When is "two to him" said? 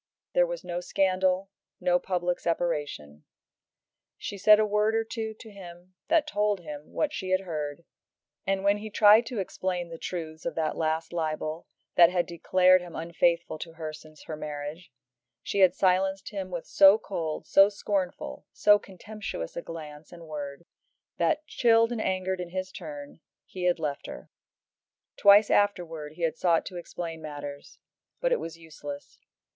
5.03-5.93